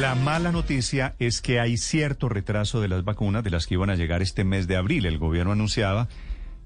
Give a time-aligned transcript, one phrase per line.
[0.00, 3.90] La mala noticia es que hay cierto retraso de las vacunas de las que iban
[3.90, 5.04] a llegar este mes de abril.
[5.04, 6.08] El gobierno anunciaba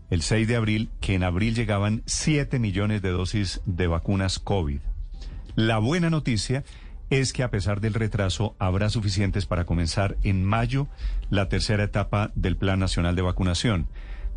[0.08, 4.78] el 6 de abril que en abril llegaban 7 millones de dosis de vacunas COVID.
[5.56, 6.62] La buena noticia
[7.10, 10.86] es que a pesar del retraso habrá suficientes para comenzar en mayo
[11.28, 13.88] la tercera etapa del Plan Nacional de Vacunación.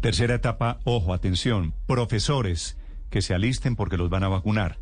[0.01, 2.79] Tercera etapa, ojo, atención, profesores
[3.11, 4.79] que se alisten porque los van a vacunar,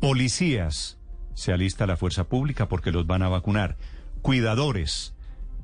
[0.00, 0.98] policías,
[1.40, 3.78] se alista la fuerza pública porque los van a vacunar,
[4.20, 5.14] cuidadores,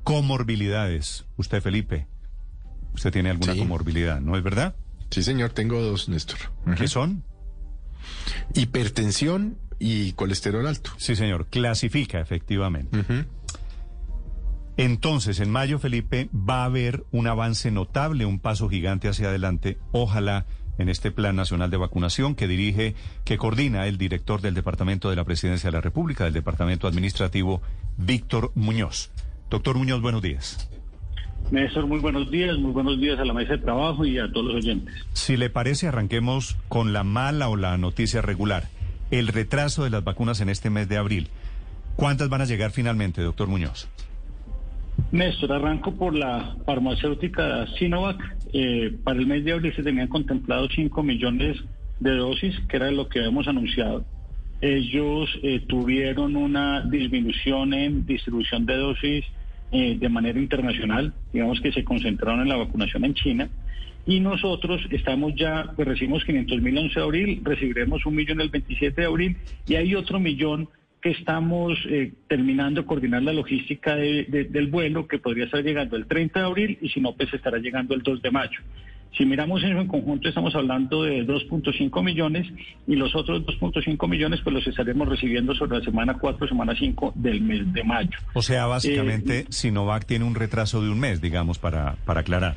[0.05, 1.27] comorbilidades.
[1.37, 2.07] Usted, Felipe,
[2.95, 3.59] usted tiene alguna Sí.
[3.59, 4.75] comorbilidad, ¿no es verdad?
[5.11, 6.39] Sí, señor, tengo dos, Néstor.
[6.79, 7.25] ¿Qué son?
[8.55, 10.93] Hipertensión y colesterol alto.
[10.97, 13.05] Sí, señor, clasifica efectivamente.
[14.79, 19.79] Entonces, en mayo, Felipe, va a haber un avance notable, un paso gigante hacia adelante,
[19.93, 20.47] ojalá
[20.79, 22.95] en este Plan Nacional de Vacunación que dirige,
[23.25, 27.63] que coordina el director del Departamento de la Presidencia de la República, del Departamento Administrativo,
[27.97, 29.11] Víctor Muñoz.
[29.51, 30.69] Doctor Muñoz, buenos días.
[31.51, 34.47] Néstor, muy buenos días, muy buenos días a la mesa de trabajo y a todos
[34.47, 34.95] los oyentes.
[35.13, 38.69] Si le parece, arranquemos con la mala o la noticia regular.
[39.13, 41.29] El retraso de las vacunas en este mes de abril.
[41.95, 43.89] ¿Cuántas van a llegar finalmente, doctor Muñoz?
[45.13, 48.21] Néstor, arranco por la farmacéutica Sinovac.
[48.53, 51.57] Eh, para el mes de abril se tenían contemplados 5 millones
[52.01, 54.05] de dosis, que era lo que habíamos anunciado.
[54.61, 59.25] Ellos eh, tuvieron una disminución en distribución de dosis
[59.71, 63.49] eh, de manera internacional, digamos que se concentraron en la vacunación en China.
[64.07, 68.49] Y nosotros estamos ya, pues recibimos 500 mil 11 de abril, recibiremos un millón el
[68.49, 70.69] 27 de abril y hay otro millón
[71.07, 75.63] que estamos eh, terminando de coordinar la logística de- de- del vuelo que podría estar
[75.63, 78.59] llegando el 30 de abril y si no, pues estará llegando el 2 de mayo.
[79.17, 82.49] Si miramos eso en conjunto, estamos hablando de 2.5 millones
[82.89, 87.13] y los otros 2.5 millones pues los estaremos recibiendo sobre la semana 4, semana 5
[87.15, 88.19] del mes de mayo.
[88.35, 92.57] O sea, básicamente, Eh, Sinovac tiene un retraso de un mes, digamos, para, para aclarar.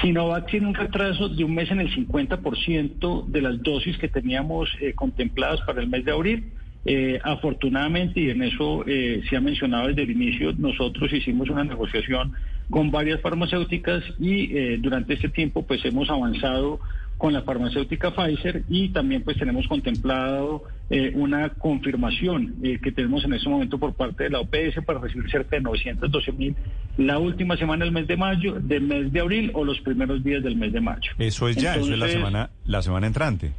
[0.00, 4.68] Sinovac tiene un retraso de un mes en el 50% de las dosis que teníamos
[4.80, 6.52] eh, contempladas para el mes de abril.
[6.84, 11.64] Eh, afortunadamente, y en eso eh, se ha mencionado desde el inicio, nosotros hicimos una
[11.64, 12.32] negociación
[12.70, 16.80] con varias farmacéuticas y eh, durante este tiempo pues hemos avanzado
[17.18, 23.24] con la farmacéutica Pfizer y también pues tenemos contemplado eh, una confirmación eh, que tenemos
[23.24, 26.56] en este momento por parte de la OPS para recibir cerca de 912 mil
[26.96, 30.42] la última semana del mes de mayo, del mes de abril o los primeros días
[30.42, 31.12] del mes de mayo.
[31.18, 33.52] Eso es ya, eso es la semana, la semana entrante.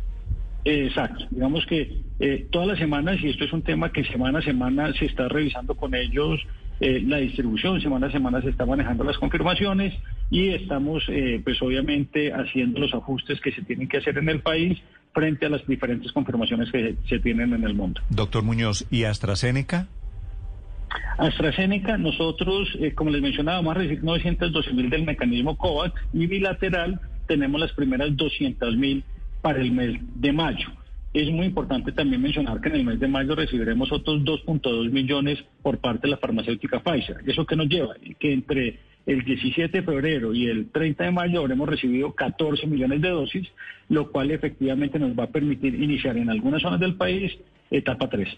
[0.66, 4.42] Exacto, digamos que eh, todas las semanas, y esto es un tema que semana a
[4.42, 6.40] semana se está revisando con ellos
[6.80, 9.94] eh, la distribución, semana a semana se está manejando las confirmaciones
[10.30, 14.42] y estamos eh, pues obviamente haciendo los ajustes que se tienen que hacer en el
[14.42, 14.80] país
[15.14, 18.02] frente a las diferentes confirmaciones que se tienen en el mundo.
[18.10, 19.88] Doctor Muñoz, ¿y AstraZeneca?
[21.18, 27.00] AstraZeneca, nosotros, eh, como les mencionaba, a recibir 912 mil del mecanismo COVAX y bilateral
[27.28, 29.04] tenemos las primeras 200 mil
[29.44, 30.70] para el mes de mayo.
[31.14, 35.38] Es muy importante también mencionar que en el mes de mayo recibiremos otros 2.2 millones
[35.62, 37.18] por parte de la farmacéutica Pfizer.
[37.28, 37.94] ¿Eso qué nos lleva?
[38.20, 43.02] Que entre el 17 de febrero y el 30 de mayo habremos recibido 14 millones
[43.02, 43.48] de dosis,
[43.90, 47.38] lo cual efectivamente nos va a permitir iniciar en algunas zonas del país
[47.70, 48.30] etapa 3.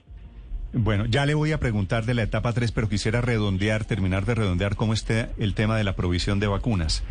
[0.73, 4.35] Bueno, ya le voy a preguntar de la etapa 3, pero quisiera redondear, terminar de
[4.35, 7.03] redondear cómo está el tema de la provisión de vacunas.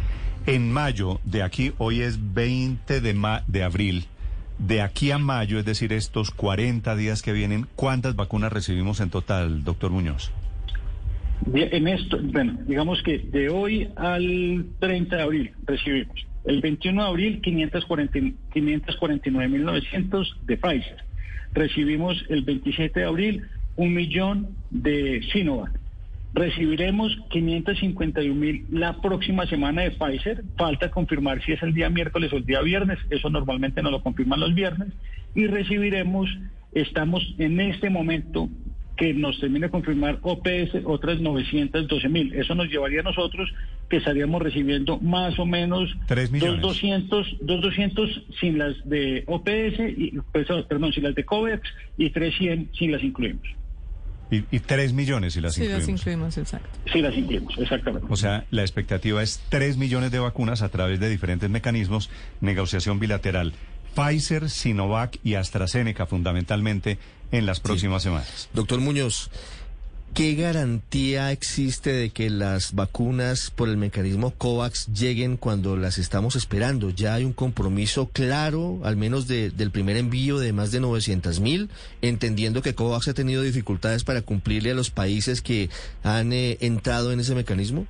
[0.47, 4.05] En mayo, de aquí, hoy es 20 de, ma- de abril,
[4.59, 9.09] de aquí a mayo, es decir, estos 40 días que vienen, ¿cuántas vacunas recibimos en
[9.11, 10.31] total, doctor Muñoz?
[11.53, 17.09] En esto, bueno, digamos que de hoy al 30 de abril recibimos el 21 de
[17.09, 18.19] abril 540
[18.55, 21.05] 549.900 de Pfizer.
[21.53, 23.43] Recibimos el 27 de abril
[23.77, 25.73] un millón de Sinovac.
[26.35, 30.43] Recibiremos 551 mil la próxima semana de Pfizer.
[30.59, 32.99] Falta confirmar si es el día miércoles o el día viernes.
[33.09, 34.89] Eso normalmente no lo confirman los viernes.
[35.37, 36.29] Y recibiremos,
[36.73, 38.49] estamos en este momento
[38.97, 42.35] que nos termine de confirmar OPS otras 912 mil.
[42.35, 43.53] Eso nos llevaría a nosotros
[43.89, 46.61] que estaríamos recibiendo más o menos Tres millones.
[46.61, 52.77] 200, 200 sin las de OPS, y, pues, perdón, sin las de COVAX y 300
[52.77, 53.47] sin las incluimos.
[54.31, 56.01] Y, y 3 millones si las Sí, las incluimos.
[56.01, 56.69] incluimos, exacto.
[56.93, 58.07] Sí las incluimos, exactamente.
[58.11, 62.11] O sea, la expectativa es 3 millones de vacunas a través de diferentes mecanismos,
[62.41, 63.53] negociación bilateral.
[63.95, 66.99] Pfizer, Sinovac y AstraZeneca fundamentalmente
[67.31, 68.49] en las próximas semanas.
[68.53, 69.31] Doctor Muñoz,
[70.15, 76.37] ¿Qué garantía existe de que las vacunas por el mecanismo COVAX lleguen cuando las estamos
[76.37, 76.91] esperando?
[76.91, 81.69] Ya hay un compromiso claro, al menos del primer envío de más de 900 mil,
[82.01, 85.69] entendiendo que COVAX ha tenido dificultades para cumplirle a los países que
[86.05, 87.85] han eh, entrado en ese mecanismo.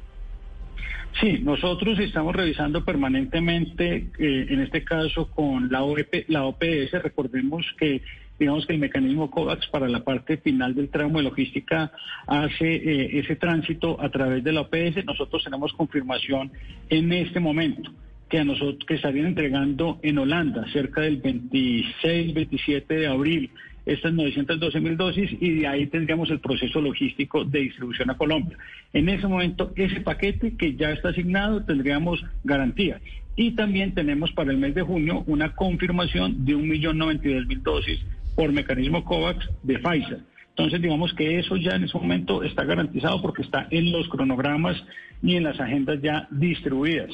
[1.20, 7.66] Sí, nosotros estamos revisando permanentemente, eh, en este caso con la, OEP, la OPS, recordemos
[7.78, 8.00] que
[8.38, 11.92] digamos que el mecanismo COVAX para la parte final del tramo de logística
[12.26, 15.04] hace eh, ese tránsito a través de la OPS.
[15.04, 16.50] Nosotros tenemos confirmación
[16.88, 17.92] en este momento
[18.28, 23.50] que a nosotros que estarían entregando en Holanda cerca del 26, 27 de abril
[23.86, 28.56] estas 912 mil dosis y de ahí tendríamos el proceso logístico de distribución a Colombia.
[28.94, 33.00] En ese momento, ese paquete que ya está asignado tendríamos garantía.
[33.36, 38.00] Y también tenemos para el mes de junio una confirmación de 1.092.000 dosis
[38.34, 40.20] por mecanismo COVAX de Pfizer.
[40.50, 44.76] Entonces, digamos que eso ya en ese momento está garantizado porque está en los cronogramas
[45.22, 47.10] y en las agendas ya distribuidas.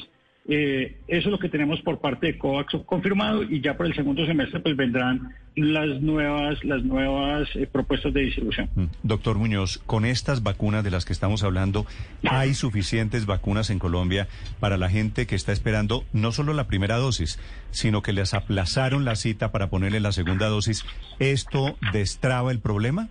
[0.47, 3.93] Eh, eso es lo que tenemos por parte de COVAX confirmado y ya por el
[3.93, 8.67] segundo semestre pues vendrán las nuevas las nuevas eh, propuestas de distribución.
[8.73, 8.85] Mm.
[9.03, 11.85] Doctor Muñoz, con estas vacunas de las que estamos hablando,
[12.27, 14.27] ¿hay suficientes vacunas en Colombia
[14.59, 17.39] para la gente que está esperando no solo la primera dosis,
[17.69, 20.85] sino que les aplazaron la cita para ponerle la segunda dosis?
[21.19, 23.09] ¿Esto destraba el problema?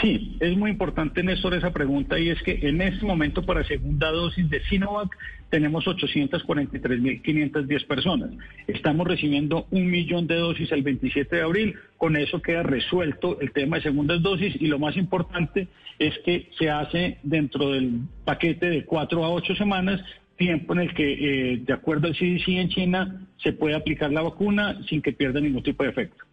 [0.00, 4.10] Sí, es muy importante, Néstor, esa pregunta y es que en este momento para segunda
[4.10, 5.10] dosis de Sinovac
[5.50, 8.30] tenemos 843.510 personas.
[8.68, 11.74] Estamos recibiendo un millón de dosis el 27 de abril.
[11.96, 15.66] Con eso queda resuelto el tema de segundas dosis y lo más importante
[15.98, 20.00] es que se hace dentro del paquete de cuatro a ocho semanas
[20.36, 24.22] tiempo en el que, eh, de acuerdo al CDC en China, se puede aplicar la
[24.22, 26.24] vacuna sin que pierda ningún tipo de efecto.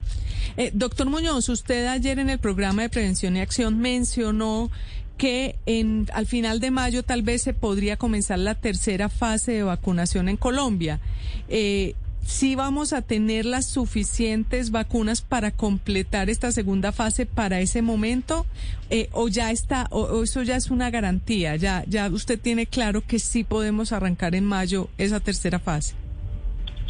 [0.57, 4.71] Eh, doctor Muñoz, usted ayer en el programa de prevención y acción mencionó
[5.15, 9.63] que en, al final de mayo tal vez se podría comenzar la tercera fase de
[9.63, 11.00] vacunación en Colombia.
[11.48, 11.94] Eh,
[12.25, 18.45] ¿Sí vamos a tener las suficientes vacunas para completar esta segunda fase para ese momento?
[18.89, 21.56] Eh, ¿O ya está, o, eso ya es una garantía?
[21.56, 25.94] ¿Ya, ¿Ya usted tiene claro que sí podemos arrancar en mayo esa tercera fase?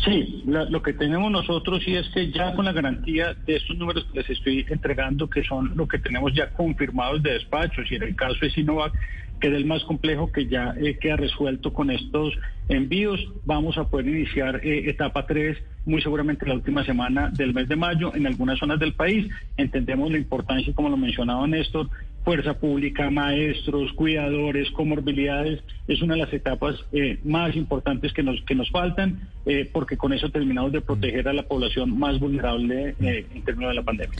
[0.03, 4.05] Sí, lo que tenemos nosotros sí es que ya con la garantía de estos números
[4.11, 8.03] que les estoy entregando, que son lo que tenemos ya confirmados de despachos, y en
[8.03, 8.93] el caso de Sinovac,
[9.39, 12.33] que es el más complejo que ya eh, queda resuelto con estos
[12.69, 17.67] envíos, vamos a poder iniciar eh, etapa 3 muy seguramente la última semana del mes
[17.67, 19.27] de mayo en algunas zonas del país.
[19.55, 21.89] Entendemos la importancia, como lo mencionaba Néstor,
[22.25, 28.41] fuerza pública, maestros, cuidadores, comorbilidades, es una de las etapas eh, más importantes que nos,
[28.41, 32.95] que nos faltan, eh, porque con eso terminamos de proteger a la población más vulnerable
[32.99, 34.19] eh, en términos de la pandemia.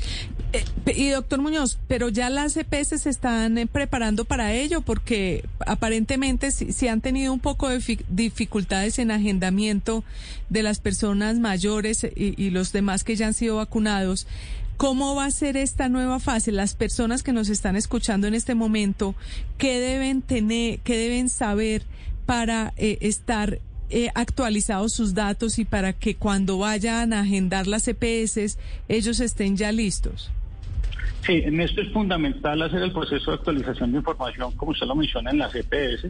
[0.86, 6.88] y doctor Muñoz, pero ya las EPS se están preparando para ello, porque aparentemente si,
[6.88, 10.06] han tenido un poco de dificultades en agendamiento
[10.48, 14.28] de las personas mayores y los demás que ya han sido vacunados.
[14.78, 16.52] ¿Cómo va a ser esta nueva fase?
[16.52, 19.16] Las personas que nos están escuchando en este momento,
[19.58, 21.82] ¿qué deben tener, qué deben saber
[22.28, 23.60] para eh, estar
[23.90, 29.58] eh, actualizados sus datos y para que cuando vayan a agendar las EPS ellos estén
[29.58, 30.30] ya listos?
[31.28, 34.96] Sí, en esto es fundamental hacer el proceso de actualización de información, como usted lo
[34.96, 36.08] menciona, en las EPS.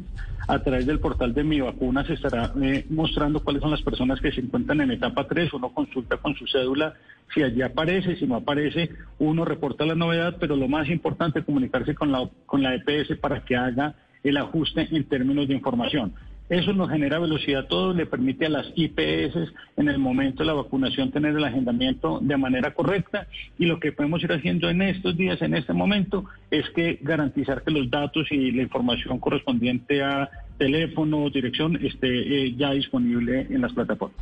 [0.47, 4.21] A través del portal de Mi Vacuna se estará eh, mostrando cuáles son las personas
[4.21, 5.51] que se encuentran en etapa 3.
[5.53, 6.93] Uno consulta con su cédula
[7.33, 11.45] si allí aparece, si no aparece, uno reporta la novedad, pero lo más importante es
[11.45, 16.13] comunicarse con la, con la EPS para que haga el ajuste en términos de información.
[16.49, 20.53] Eso nos genera velocidad todo, le permite a las IPS en el momento de la
[20.53, 23.27] vacunación tener el agendamiento de manera correcta
[23.59, 27.63] y lo que podemos ir haciendo en estos días, en este momento, es que garantizar
[27.63, 32.07] que los datos y la información correspondiente a teléfono, dirección, esté
[32.45, 34.17] eh, ya disponible en las plataformas.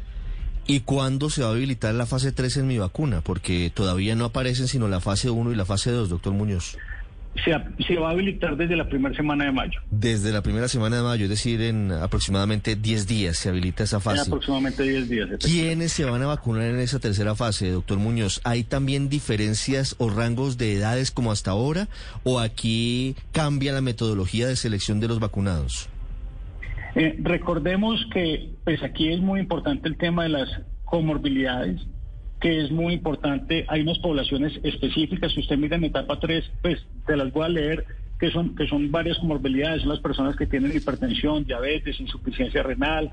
[0.68, 3.22] ¿Y cuándo se va a habilitar la fase 3 en mi vacuna?
[3.22, 6.76] Porque todavía no aparecen sino la fase 1 y la fase 2, doctor Muñoz
[7.44, 9.80] se, va a habilitar desde la primera semana de mayo.
[9.92, 14.00] Desde la primera semana de mayo, es decir, en aproximadamente 10 días se habilita esa
[14.00, 14.22] fase.
[14.22, 15.30] En aproximadamente 10 días.
[15.44, 18.42] ¿Quiénes se van a vacunar en esa tercera fase, doctor Muñoz?
[18.44, 21.88] ¿Hay también diferencias o rangos de edades como hasta ahora?
[22.24, 25.90] ¿O aquí cambia la metodología de selección de los vacunados?
[26.96, 30.50] Eh, recordemos que pues aquí es muy importante el tema de las
[30.86, 31.82] comorbilidades
[32.40, 33.66] que es muy importante.
[33.68, 37.50] Hay unas poblaciones específicas, si usted mira en etapa 3, pues te las voy a
[37.50, 37.86] leer,
[38.20, 43.12] que son, que son varias comorbilidades, son las personas que tienen hipertensión, diabetes, insuficiencia renal,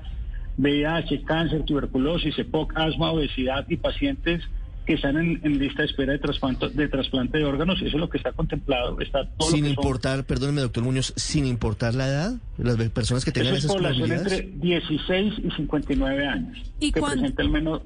[0.57, 4.43] VIH, cáncer, tuberculosis, EPOC, asma, obesidad y pacientes
[4.85, 7.77] que están en, lista de espera de trasplante, de trasplante de órganos.
[7.77, 8.99] Eso es lo que está contemplado.
[8.99, 13.55] Está todo sin importar, perdóneme, doctor Muñoz, sin importar la edad, las personas que tengan
[13.55, 16.57] Eso es población entre 16 y 59 años.
[16.79, 17.81] ¿Y que presenta al menos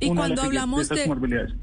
[0.00, 1.10] y cuando hablamos de,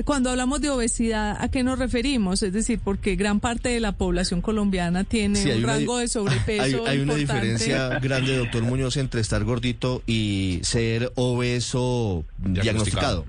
[0.04, 2.44] cuando hablamos de obesidad, ¿a qué nos referimos?
[2.44, 6.86] Es decir, porque gran parte de la población colombiana tiene un rango de sobrepeso.
[6.86, 13.26] Hay, una diferencia grande, doctor Muñoz, entre estar gordito y ser obeso diagnosticado.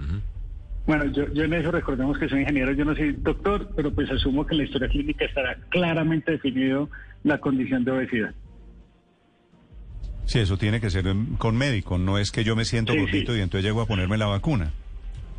[0.87, 4.11] Bueno, yo, yo en eso recordemos que soy ingeniero, yo no soy doctor, pero pues
[4.11, 6.89] asumo que en la historia clínica estará claramente definido
[7.25, 8.35] la condición de obesidad.
[10.27, 11.05] Sí, eso tiene que ser
[11.39, 14.27] con médico, no es que yo me siento gordito y entonces llego a ponerme la
[14.27, 14.73] vacuna.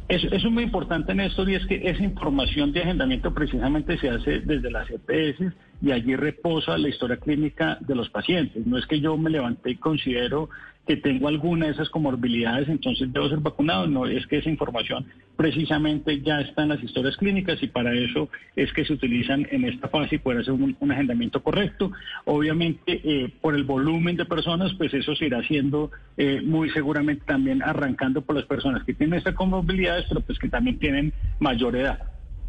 [0.10, 4.40] Eso, es muy importante, Néstor, y es que esa información de agendamiento precisamente se hace
[4.40, 8.66] desde las EPS y allí reposa la historia clínica de los pacientes.
[8.66, 10.50] No es que yo me levanté y considero
[10.88, 13.88] que tengo alguna de esas comorbilidades, entonces debo ser vacunado.
[13.88, 18.30] No, es que esa información precisamente ya está en las historias clínicas y para eso
[18.56, 21.92] es que se utilizan en esta fase y poder hacer un, agendamiento correcto.
[22.26, 27.24] Obviamente, eh, por el volumen de personas, pues eso se irá haciendo eh, muy seguramente
[27.26, 31.76] también arrancando por las personas que tienen estas comorbilidades, pero pues que también tienen mayor
[31.76, 32.00] edad.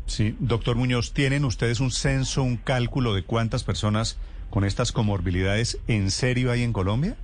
[0.07, 4.19] Sí, doctor Muñoz, ¿tienen ustedes un censo, un cálculo de cuántas personas
[4.49, 7.17] con estas comorbilidades en serio hay en Colombia?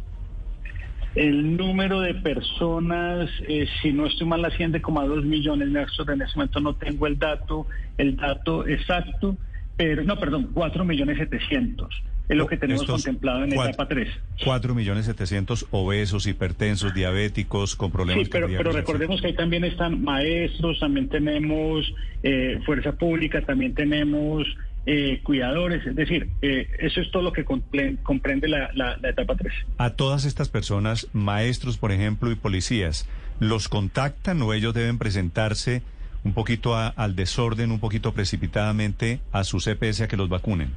[1.15, 6.11] El número de personas, eh, si no estoy mal, asciende como a 2 millones, Néstor.
[6.11, 7.67] En ese momento no tengo el dato,
[7.99, 9.37] el dato exacto,
[9.77, 12.03] pero no, perdón, 4 millones 700.
[12.29, 14.09] Es lo que tenemos contemplado en la etapa 3.
[14.43, 19.63] 4 millones 700 obesos, hipertensos, diabéticos, con problemas Sí, pero, pero recordemos que ahí también
[19.65, 21.85] están maestros, también tenemos
[22.23, 24.47] eh, fuerza pública, también tenemos
[24.87, 29.53] eh, cuidadores, es decir, eh, eso es todo lo que comprende la, etapa 3.
[29.79, 33.09] A todas estas personas, maestros, por ejemplo, y policías,
[33.41, 35.83] ¿los contactan o ellos deben presentarse
[36.23, 40.71] un poquito al desorden, un poquito precipitadamente a su CPS a que los vacunen?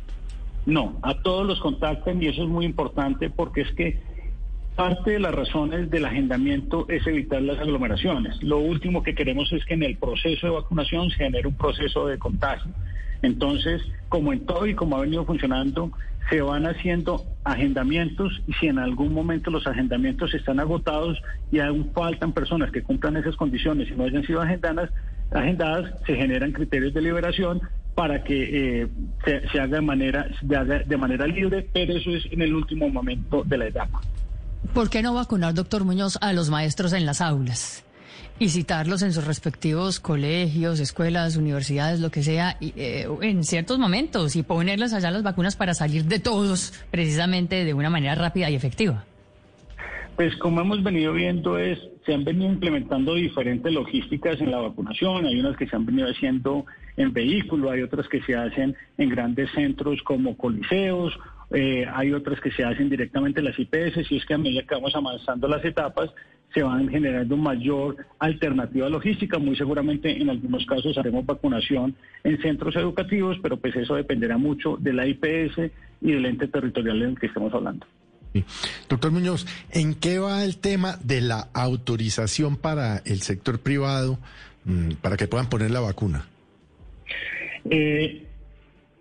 [0.65, 3.99] No, a todos los contactan y eso es muy importante porque es que
[4.75, 8.41] parte de las razones del agendamiento es evitar las aglomeraciones.
[8.43, 12.05] Lo último que queremos es que en el proceso de vacunación se genere un proceso
[12.05, 12.71] de contagio.
[13.21, 15.91] Entonces, como en todo y como ha venido funcionando,
[16.29, 21.17] se van haciendo agendamientos y si en algún momento los agendamientos están agotados
[21.51, 24.89] y aún faltan personas que cumplan esas condiciones y no hayan sido agendadas,
[25.31, 27.61] agendadas se generan criterios de liberación
[27.95, 28.87] para que eh,
[29.25, 33.57] se, haga de manera, de manera libre, pero eso es en el último momento de
[33.57, 34.01] la etapa.
[34.73, 37.83] ¿Por qué no vacunar, doctor Muñoz, a los maestros en las aulas?
[38.39, 44.35] Y citarlos en sus respectivos colegios, escuelas, universidades, lo que sea, eh, en ciertos momentos
[44.35, 48.55] y ponerles allá las vacunas para salir de todos precisamente de una manera rápida y
[48.55, 49.05] efectiva.
[50.15, 55.25] Pues como hemos venido viendo es, se han venido implementando diferentes logísticas en la vacunación,
[55.25, 56.65] hay unas que se han venido haciendo
[56.95, 61.13] en vehículo, hay otras que se hacen en grandes centros como coliseos,
[61.51, 64.63] eh, hay otras que se hacen directamente en las IPS, y es que a medida
[64.63, 66.09] que vamos avanzando las etapas,
[66.53, 69.37] se van generando mayor alternativa logística.
[69.37, 74.77] Muy seguramente en algunos casos haremos vacunación en centros educativos, pero pues eso dependerá mucho
[74.77, 77.85] de la IPS y del ente territorial en el que estemos hablando.
[78.89, 84.19] Doctor Muñoz, ¿en qué va el tema de la autorización para el sector privado
[84.65, 86.25] mm, para que puedan poner la vacuna?
[87.69, 88.27] Eh,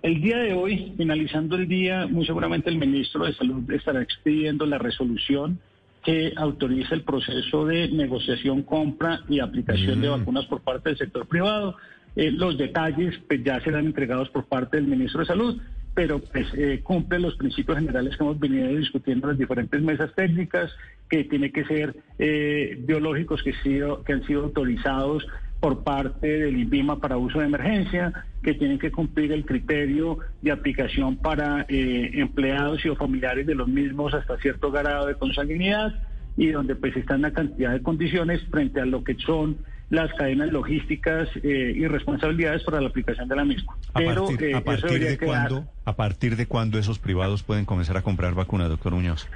[0.03, 4.65] el día de hoy, finalizando el día, muy seguramente el ministro de Salud estará expidiendo
[4.67, 5.59] la resolución
[6.07, 10.13] que autoriza el proceso de negociación, compra y aplicación de mm.
[10.13, 11.77] vacunas por parte del sector privado.
[12.15, 15.61] Eh, los detalles pues, ya serán entregados por parte del ministro de Salud,
[15.95, 20.15] pero pues eh, cumple los principios generales que hemos venido discutiendo en las diferentes mesas
[20.15, 20.71] técnicas,
[21.11, 25.27] que tiene que ser eh, biológicos que, sido, que han sido autorizados
[25.61, 30.53] por parte del INVIMA para uso de emergencia, que tienen que cumplir el criterio de
[30.53, 35.95] aplicación para eh, empleados y o familiares de los mismos hasta cierto grado de consanguinidad
[36.37, 39.59] y donde pues están una cantidad de condiciones frente a lo que son
[39.89, 43.77] las cadenas logísticas eh, y responsabilidades para la aplicación de la misma.
[43.95, 47.97] ¿A Pero partir, a partir de cuándo, a partir de cuándo esos privados pueden comenzar
[47.97, 49.29] a comprar vacunas, doctor Muñoz?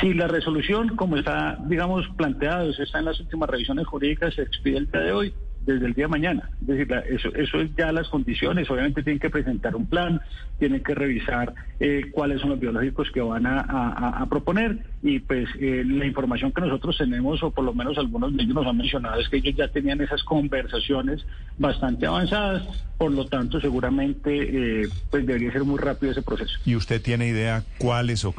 [0.00, 4.78] Si la resolución, como está, digamos, planteada, está en las últimas revisiones jurídicas, se expide
[4.78, 5.34] el día de hoy,
[5.68, 6.50] desde el día de mañana.
[6.62, 8.70] Es decir, eso, eso es ya las condiciones.
[8.70, 10.20] Obviamente tienen que presentar un plan,
[10.58, 15.84] tienen que revisar eh, cuáles son los biológicos que van a, proponer y pues eh,
[15.86, 19.20] la información que nosotros tenemos, o por lo menos algunos de ellos nos han mencionado,
[19.20, 21.24] es que ellos ya tenían esas conversaciones
[21.58, 22.62] bastante avanzadas,
[22.96, 26.58] por lo tanto seguramente eh, pues debería ser muy rápido ese proceso.
[26.64, 28.34] ¿Y usted tiene idea cuáles o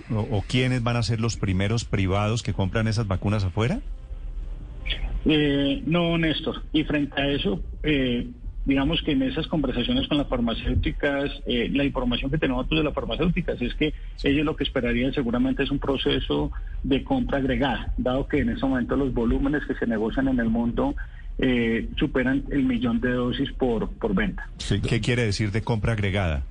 [0.48, 3.82] quiénes van a ser los primeros privados que compran esas vacunas afuera?
[5.26, 6.64] Eh, no, Néstor.
[6.74, 8.28] Y frente a eso, eh,
[8.66, 12.94] digamos que en esas conversaciones con las farmacéuticas, eh, la información que tenemos de las
[12.94, 16.52] farmacéuticas es que ellos lo que esperarían seguramente es un proceso
[16.84, 20.50] de compra agregada, dado que en ese momento los volúmenes que se negocian en el
[20.50, 20.96] mundo
[21.40, 24.48] eh, superan el millón de dosis por, por venta.
[24.88, 26.44] ¿Qué quiere decir de compra agregada?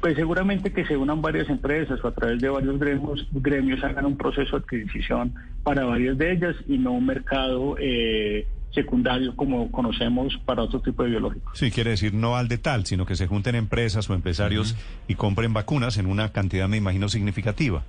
[0.00, 4.06] Pues seguramente que se unan varias empresas o a través de varios gremios, gremios hagan
[4.06, 9.70] un proceso de adquisición para varias de ellas y no un mercado eh, secundario como
[9.70, 11.58] conocemos para otro tipo de biológicos.
[11.58, 14.74] Sí, quiere decir no al de tal, sino que se junten empresas o empresarios
[15.06, 17.82] y compren vacunas en una cantidad, me imagino, significativa.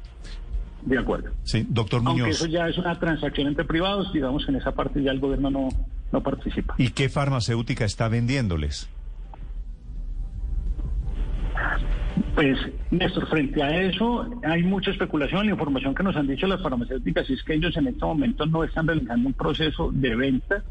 [0.86, 1.30] De acuerdo.
[1.44, 2.20] Sí, doctor Muñoz.
[2.20, 5.20] Aunque eso ya es una transacción entre privados, digamos que en esa parte ya el
[5.20, 5.70] gobierno no,
[6.12, 6.74] no participa.
[6.78, 8.90] ¿Y qué farmacéutica está vendiéndoles?
[12.42, 12.58] Pues,
[12.90, 15.46] Néstor, frente a eso hay mucha especulación.
[15.46, 18.64] La información que nos han dicho las farmacéuticas es que ellos en este momento no
[18.64, 20.64] están realizando un proceso de venta.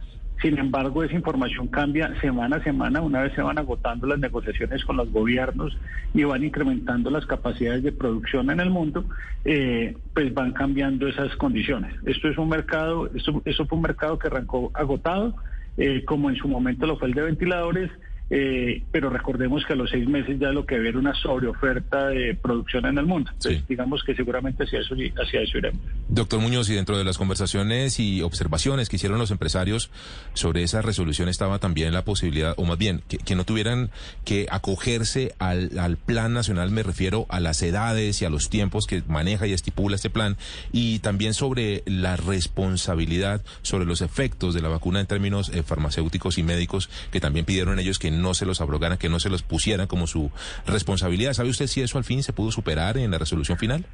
[0.42, 3.00] Sin embargo, esa información cambia semana a semana.
[3.00, 5.78] Una vez se van agotando las negociaciones con los gobiernos
[6.12, 9.04] y van incrementando las capacidades de producción en el mundo,
[9.44, 11.94] eh, pues van cambiando esas condiciones.
[12.04, 15.36] Esto es un mercado, esto, eso fue un mercado que arrancó agotado,
[15.76, 17.92] eh, como en su momento lo fue el de ventiladores
[18.30, 22.08] eh, pero recordemos que a los seis meses ya lo que había era una sobreoferta
[22.08, 23.30] de producción en el mundo.
[23.32, 25.82] Entonces, digamos que seguramente hacia eso, hacia eso iremos.
[26.12, 29.90] Doctor Muñoz, y dentro de las conversaciones y observaciones que hicieron los empresarios
[30.34, 33.92] sobre esa resolución estaba también la posibilidad, o más bien, que, no tuvieran
[34.24, 38.88] que acogerse al, al, plan nacional, me refiero a las edades y a los tiempos
[38.88, 40.36] que maneja y estipula este plan,
[40.72, 46.38] y también sobre la responsabilidad, sobre los efectos de la vacuna en términos eh, farmacéuticos
[46.38, 49.42] y médicos, que también pidieron ellos que no se los abrogaran, que no se los
[49.42, 50.32] pusieran como su
[50.66, 51.34] responsabilidad.
[51.34, 53.86] ¿Sabe usted si eso al fin se pudo superar en la resolución final?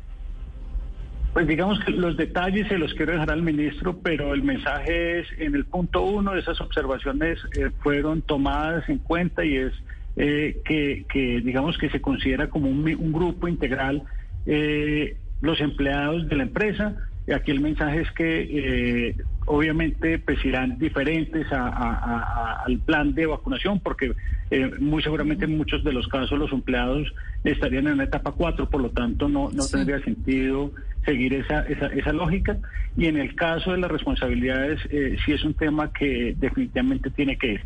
[1.36, 5.26] Pues digamos que los detalles se los quiero dejar al ministro, pero el mensaje es,
[5.36, 9.74] en el punto uno, esas observaciones eh, fueron tomadas en cuenta y es
[10.16, 14.04] eh, que, digamos que se considera como un, grupo integral
[14.46, 16.96] eh, los empleados de la empresa.
[17.26, 19.14] Y aquí el mensaje es que
[19.46, 24.12] obviamente pues irán diferentes al plan de vacunación porque
[24.50, 27.12] eh, muy seguramente en muchos de los casos los empleados
[27.42, 30.70] estarían en la etapa 4, por lo tanto no, no tendría sentido
[31.06, 32.58] seguir esa, esa, esa, lógica.
[32.96, 37.38] Y en el caso de las responsabilidades, eh, sí es un tema que definitivamente tiene
[37.38, 37.60] que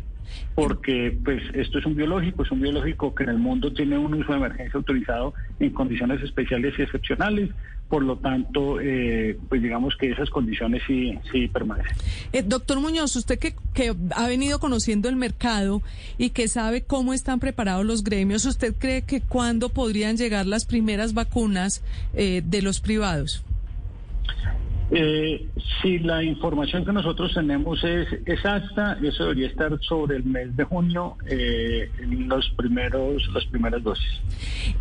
[0.55, 4.13] porque pues esto es un biológico, es un biológico que en el mundo tiene un
[4.13, 7.49] uso de emergencia autorizado en condiciones especiales y excepcionales,
[7.87, 11.95] por lo tanto, eh, pues digamos que esas condiciones sí, sí permanecen.
[12.31, 15.81] Eh, doctor Muñoz, usted que, que ha venido conociendo el mercado
[16.17, 20.65] y que sabe cómo están preparados los gremios, ¿usted cree que cuándo podrían llegar las
[20.65, 23.43] primeras vacunas eh, de los privados?
[24.93, 25.47] Eh,
[25.81, 30.65] si la información que nosotros tenemos es exacta, eso debería estar sobre el mes de
[30.65, 34.19] junio eh, los primeros, las primeras dosis.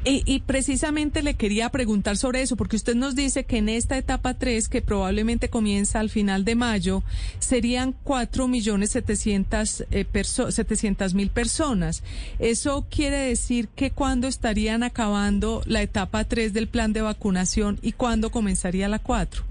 [0.05, 4.35] Y, precisamente le quería preguntar sobre eso, porque usted nos dice que en esta etapa
[4.35, 7.05] 3, que probablemente comienza al final de mayo,
[7.38, 10.07] serían 4 millones 700 eh,
[11.14, 12.03] mil personas.
[12.40, 17.92] ¿Eso quiere decir que cuándo estarían acabando la etapa 3 del plan de vacunación y
[17.92, 19.49] cuándo comenzaría la 4?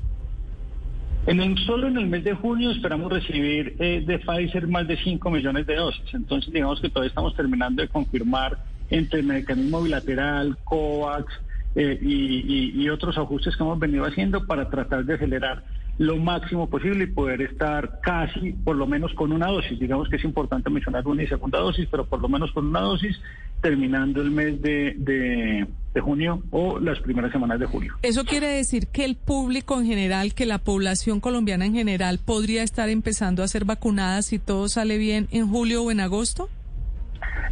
[1.26, 5.30] En solo en el mes de junio esperamos recibir eh, de Pfizer más de 5
[5.30, 6.14] millones de dosis.
[6.14, 8.58] Entonces, digamos que todavía estamos terminando de confirmar
[8.90, 11.32] entre el mecanismo bilateral, COVAX
[11.76, 15.64] eh, y, otros ajustes que hemos venido haciendo para tratar de acelerar
[16.00, 19.78] lo máximo posible y poder estar casi, por lo menos con una dosis.
[19.80, 22.80] Digamos que es importante mencionar una y segunda dosis, pero por lo menos con una
[22.80, 23.22] dosis
[23.62, 25.68] terminando el mes de, de,
[26.02, 27.94] junio o las primeras semanas de julio.
[28.04, 32.64] ¿Eso quiere decir que el público en general, que la población colombiana en general podría
[32.64, 36.50] estar empezando a ser vacunada si todo sale bien en julio o en agosto?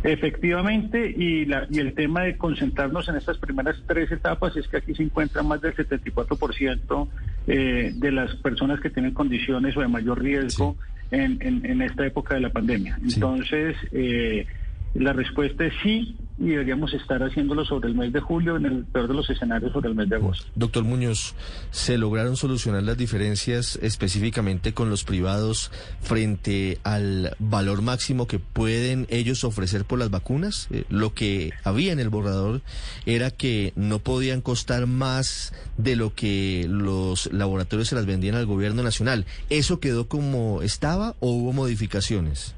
[0.04, 4.78] Efectivamente, y, la, y el tema de concentrarnos en estas primeras tres etapas es que
[4.78, 7.08] aquí se encuentra más del 74%
[7.48, 10.78] eh, de las personas que tienen condiciones o de mayor riesgo
[11.12, 13.00] en, en, esta época de la pandemia.
[13.02, 14.46] Entonces, eh,
[14.94, 18.86] la respuesta es sí y deberíamos estar haciéndolo sobre el mes de julio, en el
[18.86, 20.46] peor de los escenarios sobre el mes de agosto.
[20.56, 21.34] Doctor Muñoz,
[21.72, 29.08] ¿se lograron solucionar las diferencias específicamente con los privados frente al valor máximo que pueden
[29.10, 30.68] ellos ofrecer por las vacunas?
[30.70, 32.62] Eh, lo que había en el borrador
[33.08, 38.46] era que no podían costar más de lo que los laboratorios se las vendían al
[38.46, 39.26] gobierno nacional.
[39.50, 42.54] ¿Eso quedó como estaba o hubo modificaciones?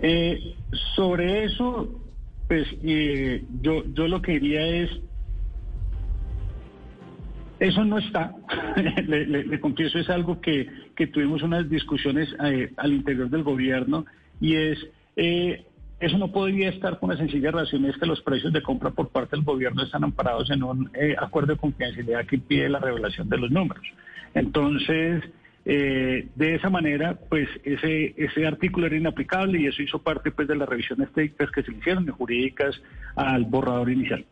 [0.00, 0.54] Eh,
[0.94, 2.00] sobre eso,
[2.46, 4.90] pues eh, yo, yo lo que diría es,
[7.60, 8.32] eso no está,
[8.76, 14.06] le, confieso, es algo que, que tuvimos unas discusiones eh, al interior del gobierno
[14.40, 14.78] y es,
[15.16, 15.64] eh,
[15.98, 19.08] eso no podría estar con una sencilla razón, es que los precios de compra por
[19.08, 23.28] parte del gobierno están amparados en un eh, acuerdo de confidencialidad que impide la revelación
[23.28, 23.84] de los números.
[24.34, 25.24] Entonces,
[25.68, 30.56] de esa manera, pues ese, ese artículo era inaplicable y eso hizo parte pues de
[30.56, 32.80] las revisiones técnicas que se hicieron y jurídicas
[33.16, 34.24] al borrador inicial.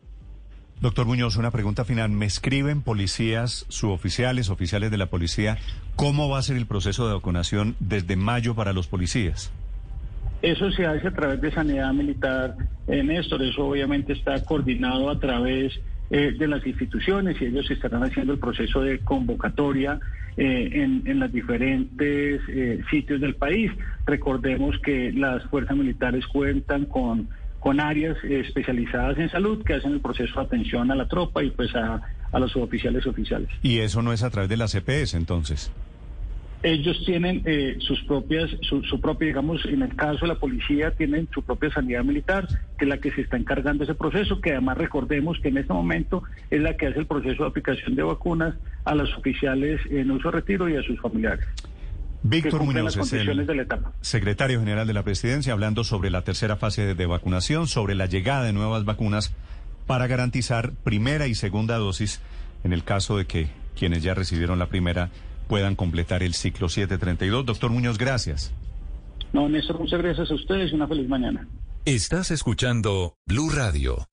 [0.81, 2.11] Doctor Muñoz, una pregunta final.
[2.11, 5.59] ¿Me escriben policías, suboficiales, oficiales de la policía,
[5.95, 9.53] cómo va a ser el proceso de vacunación desde mayo para los policías?
[10.43, 12.57] Eso se hace a través de sanidad militar,
[12.89, 13.43] eh, Néstor.
[13.43, 18.39] Eso obviamente está coordinado a través eh, de las instituciones y ellos estarán haciendo el
[18.39, 19.99] proceso de convocatoria
[20.37, 22.41] eh, en, en los diferentes
[22.91, 23.73] sitios del país.
[24.05, 27.29] Recordemos que las fuerzas militares cuentan con
[27.67, 31.51] con áreas especializadas en salud que hacen el proceso de atención a la tropa y
[31.51, 32.01] pues a,
[32.39, 33.49] los oficiales oficiales.
[33.61, 35.73] ¿Y eso no es a través de la CPS entonces?
[36.67, 40.91] Ellos tienen eh, sus propias, su, su, propia, digamos, en el caso de la policía,
[40.91, 44.41] tienen su propia sanidad militar, que es la que se está encargando de ese proceso,
[44.41, 47.95] que además recordemos que en este momento es la que hace el proceso de aplicación
[47.95, 51.47] de vacunas a los oficiales en uso retiro y a sus familiares.
[52.25, 53.47] Víctor Muñoz es el
[54.01, 58.43] secretario general de la presidencia hablando sobre la tercera fase de vacunación, sobre la llegada
[58.43, 59.33] de nuevas vacunas
[59.87, 62.21] para garantizar primera y segunda dosis
[62.65, 63.47] en el caso de que
[63.79, 65.11] quienes ya recibieron la primera
[65.49, 67.47] puedan completar el ciclo 732.
[67.47, 68.53] Doctor Muñoz, gracias.
[69.33, 71.47] No, Néstor, muchas gracias a ustedes y una feliz mañana.
[71.85, 74.09] Estás escuchando Blue Radio.